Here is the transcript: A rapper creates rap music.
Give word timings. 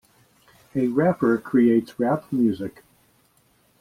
A 0.73 0.87
rapper 0.87 1.37
creates 1.37 1.99
rap 1.99 2.23
music. 2.33 2.83